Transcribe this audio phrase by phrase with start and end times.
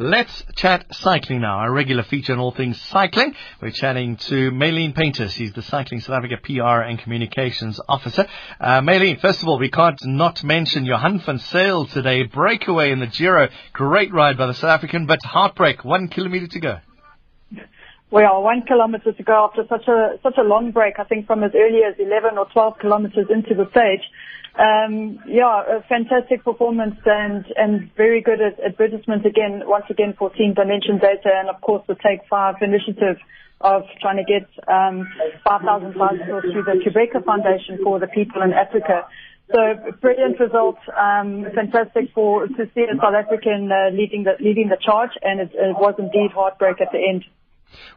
[0.00, 3.34] Let's chat cycling now, our regular feature on all things cycling.
[3.60, 5.28] We're chatting to Maylene Painter.
[5.28, 8.28] She's the Cycling South Africa PR and Communications Officer.
[8.60, 12.22] Uh, Maylene, first of all, we can't not mention Johan van Zyl today.
[12.22, 13.48] Breakaway in the Giro.
[13.72, 15.84] Great ride by the South African, but heartbreak.
[15.84, 16.78] One kilometre to go.
[18.10, 20.98] Well, one kilometre to go after such a such a long break.
[20.98, 24.00] I think from as early as 11 or 12 kilometres into the stage.
[24.58, 30.54] Um, yeah, a fantastic performance and and very good advertisement again, once again for Team
[30.54, 33.18] Dimension Data and of course the Take Five initiative
[33.60, 35.06] of trying to get um,
[35.44, 39.06] 5,000 bicycles through the Qhubeka Foundation for the people in Africa.
[39.52, 44.68] So brilliant result, um, fantastic for to see a South African uh, leading the leading
[44.68, 47.24] the charge, and it, it was indeed heartbreak at the end.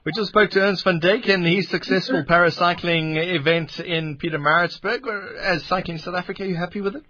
[0.04, 5.38] We just spoke to Ernst van Dyk and his successful paracycling event in Pietermaritzburg.
[5.40, 7.04] As Cycling South Africa, are you happy with it?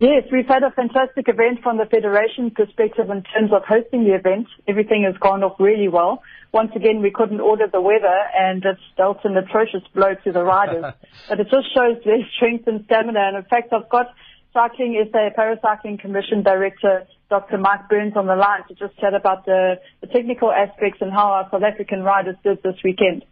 [0.00, 4.14] Yes, we've had a fantastic event from the Federation perspective in terms of hosting the
[4.14, 4.46] event.
[4.68, 6.22] Everything has gone off really well.
[6.52, 10.44] Once again, we couldn't order the weather and it's dealt an atrocious blow to the
[10.44, 10.94] riders.
[11.28, 13.18] but it just shows their strength and stamina.
[13.18, 14.14] And in fact, I've got
[14.52, 17.58] Cycling SA Paracycling Commission Director Dr.
[17.58, 21.32] Mike Burns on the line to just chat about the, the technical aspects and how
[21.32, 23.24] our South African riders did this weekend.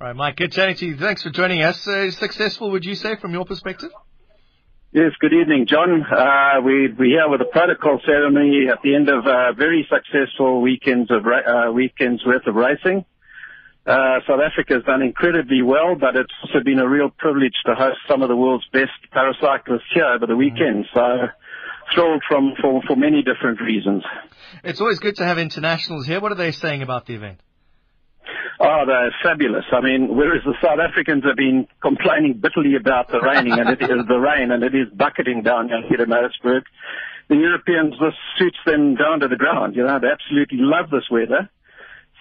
[0.00, 0.96] All right, Mike, good chatting to you.
[0.96, 1.86] Thanks for joining us.
[1.88, 3.90] Uh, successful, would you say, from your perspective?
[4.92, 6.02] Yes, good evening, Jon.
[6.04, 10.60] Uh, we, we're here with a protocol ceremony at the end of a very successful
[10.60, 13.04] weekends of uh, weekends worth of racing.
[13.86, 17.74] Uh, South Africa has done incredibly well, but it's also been a real privilege to
[17.74, 20.86] host some of the world's best paracyclists here over the weekend.
[20.92, 21.28] So
[21.94, 24.02] thrilled from for, for many different reasons.
[24.64, 26.20] It's always good to have internationals here.
[26.20, 27.40] What are they saying about the event?
[28.58, 29.64] Oh, they're fabulous.
[29.70, 33.82] I mean, whereas the South Africans have been complaining bitterly about the raining and it
[33.82, 36.64] is the rain and it is bucketing down here in Maritzburg,
[37.28, 39.76] the Europeans, this suits them down to the ground.
[39.76, 41.50] You know, they absolutely love this weather.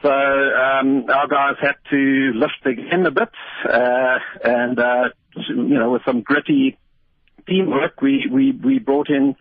[0.01, 3.29] So um, our guys had to lift again a bit,
[3.71, 5.09] uh, and uh,
[5.47, 6.77] you know, with some gritty
[7.47, 9.35] teamwork, we we we brought in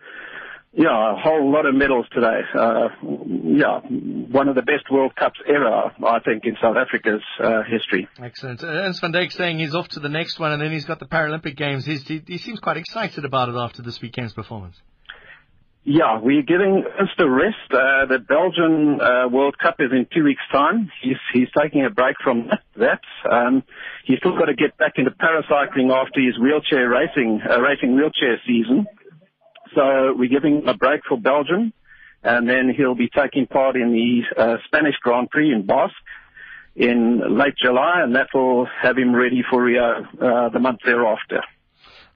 [0.77, 2.41] yeah, a whole lot of medals today.
[2.53, 7.63] Uh, yeah, one of the best World Cups ever, I think, in South Africa's uh,
[7.63, 8.09] history.
[8.21, 8.61] Excellent.
[8.61, 11.05] Ernst van Dyk saying he's off to the next one, and then he's got the
[11.05, 11.85] Paralympic Games.
[11.85, 14.75] He's, he, he seems quite excited about it after this weekend's performance.
[15.87, 17.69] Yeah, we're giving a rest.
[17.69, 20.91] Uh, the Belgian uh, World Cup is in two weeks' time.
[21.03, 23.01] He's he's taking a break from that.
[23.31, 23.61] Um,
[24.03, 28.41] he's still got to get back into paracycling after his wheelchair racing uh, racing wheelchair
[28.47, 28.87] season.
[29.75, 31.71] So we're giving a break for Belgium,
[32.23, 35.93] and then he'll be taking part in the uh, Spanish Grand Prix in Basque
[36.75, 41.43] in late July, and that will have him ready for Rio uh, the month thereafter.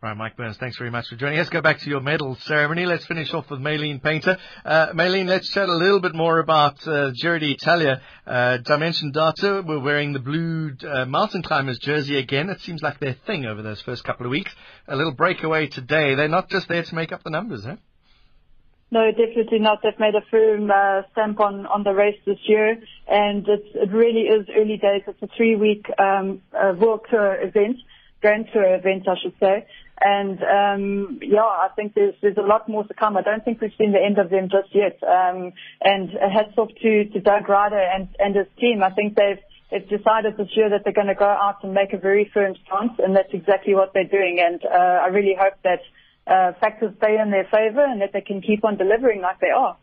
[0.02, 1.40] Right, Mike Burns, thanks very much for joining.
[1.40, 2.86] Let's go back to your medal ceremony.
[2.86, 4.38] Let's finish off with Maylene Painter.
[4.64, 8.02] Uh, Maylene, let's chat a little bit more about uh, Giro d'Italia.
[8.26, 12.50] Uh, Dimension Data, we're wearing the blue uh, mountain climbers jersey again.
[12.50, 14.56] It seems like their thing over those first couple of weeks.
[14.88, 16.16] A little breakaway today.
[16.16, 17.76] They're not just there to make up the numbers, huh?
[18.92, 19.80] No, definitely not.
[19.84, 24.22] They've made a firm uh, stamp on, on the race this year, and it really
[24.22, 25.02] is early days.
[25.08, 27.76] It's a three-week um, uh, World Tour event,
[28.22, 29.66] Grand Tour event, I should say.
[30.02, 33.18] And um, yeah, I think there's there's a lot more to come.
[33.18, 34.98] I don't think we've seen the end of them just yet.
[35.04, 35.52] Um,
[35.82, 38.82] and hats off to, to Doug Ryder and, and his team.
[38.82, 39.40] I think they've
[39.72, 42.56] they've decided this year that they're going to go out and make a very firm
[42.66, 44.40] stance, and that's exactly what they're doing.
[44.40, 45.82] And uh, I really hope that
[46.28, 49.50] uh, factors stay in their favour and that they can keep on delivering like they
[49.56, 49.78] are.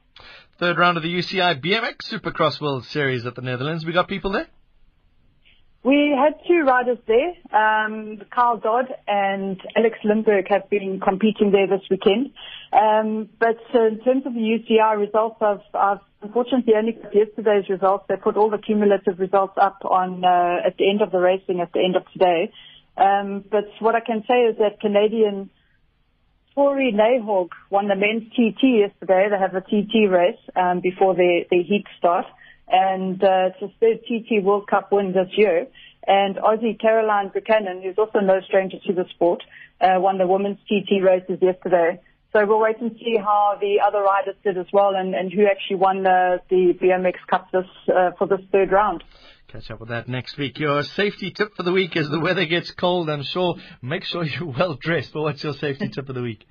[0.58, 3.84] Third round of the UCI BMX Supercross World Series at the Netherlands.
[3.84, 4.46] We got people there.
[5.86, 7.30] We had two riders there.
[7.54, 12.32] Um, Kyle Dodd and Alex Limberg have been competing there this weekend.
[12.72, 17.68] Um, but uh, in terms of the UCI results, I've, I've unfortunately only got yesterday's
[17.68, 18.06] results.
[18.08, 21.60] They put all the cumulative results up on uh, at the end of the racing
[21.60, 22.50] at the end of today.
[22.96, 25.50] Um, but what I can say is that Canadian
[26.56, 29.28] Tory Nyhaug won the men's TT yesterday.
[29.30, 32.26] They have a TT race um, before the, the heat start
[32.68, 35.66] and uh, it's his third TT World Cup win this year.
[36.06, 39.42] And Aussie Caroline Buchanan, who's also no stranger to the sport,
[39.80, 42.00] uh, won the women's TT races yesterday.
[42.32, 45.46] So we'll wait and see how the other riders did as well, and, and who
[45.46, 49.02] actually won the, the BMX Cup this uh, for this third round.
[49.48, 50.58] Catch up with that next week.
[50.58, 53.56] Your safety tip for the week as the weather gets cold, I'm sure.
[53.80, 55.12] Make sure you're well dressed.
[55.12, 56.46] But what's your safety tip of the week?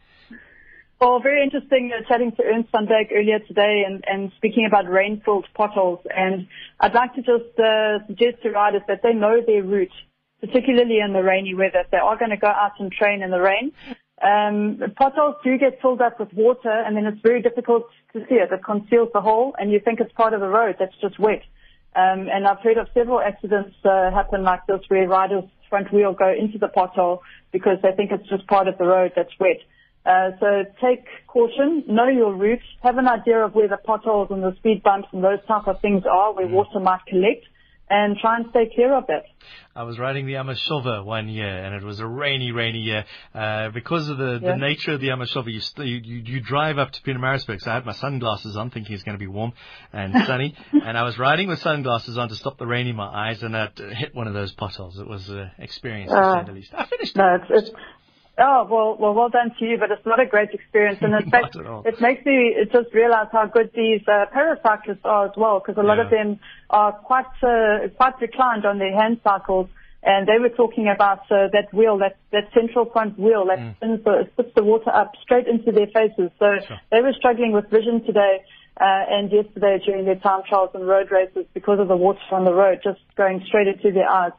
[1.05, 4.89] Well, very interesting uh, chatting to Ernst van Dyk earlier today and, and speaking about
[4.89, 5.99] rain-filled potholes.
[6.09, 6.47] And
[6.79, 9.93] I'd like to just uh, suggest to riders that they know their route,
[10.41, 11.81] particularly in the rainy weather.
[11.85, 13.71] If they are going to go out and train in the rain,
[14.19, 18.41] um, potholes do get filled up with water, and then it's very difficult to see
[18.41, 18.51] it.
[18.51, 21.43] It conceals the hole, and you think it's part of the road that's just wet.
[21.95, 26.13] Um, and I've heard of several accidents uh, happen like this where riders' front wheel
[26.13, 27.19] go into the pothole
[27.51, 29.61] because they think it's just part of the road that's wet.
[30.05, 34.43] Uh, so take caution, know your route, have an idea of where the potholes and
[34.43, 36.51] the speed bumps and those type of things are, where mm.
[36.51, 37.45] water might collect,
[37.89, 39.23] and try and stay clear of it.
[39.75, 43.05] I was riding the Amashova one year, and it was a rainy, rainy year.
[43.33, 44.51] Uh, because of the, yeah.
[44.51, 47.59] the nature of the Amashova, you, st- you, you, you drive up to Pietermaritzburg.
[47.59, 49.53] So I had my sunglasses on, thinking it's going to be warm
[49.91, 53.07] and sunny, and I was riding with sunglasses on to stop the rain in my
[53.07, 54.97] eyes, and I hit one of those potholes.
[54.97, 56.73] It was an experience, to uh, say the least.
[56.73, 57.15] I finished.
[57.17, 57.77] No, it's, it's
[58.37, 61.29] Oh well, well, well done to you, but it's not a great experience, and in
[61.29, 65.79] fact, it makes me just realize how good these uh, paracyclists are as well, because
[65.81, 66.03] a lot yeah.
[66.03, 66.39] of them
[66.69, 69.69] are quite uh, quite reclined on their hand cycles,
[70.03, 73.75] and they were talking about uh, that wheel, that that central front wheel that mm.
[73.77, 76.29] spins the, spits the water up straight into their faces.
[76.37, 76.77] So sure.
[76.91, 78.43] they were struggling with vision today.
[78.77, 82.43] Uh, and yesterday during their time trials and road races because of the water on
[82.43, 84.33] the road just going straight into their eyes.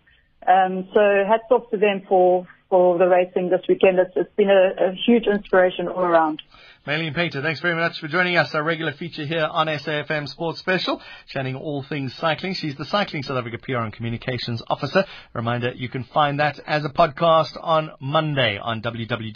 [0.46, 3.98] Um, so hats off to them for, for the racing this weekend.
[3.98, 6.42] It's, it's been a, a, huge inspiration all around.
[6.86, 8.54] Maylene Painter, thanks very much for joining us.
[8.54, 12.54] Our regular feature here on SAFM Sports Special, chatting all things cycling.
[12.54, 15.04] She's the Cycling South Africa PR and Communications Officer.
[15.34, 19.26] Reminder, you can find that as a podcast on Monday on www.safm.co.za.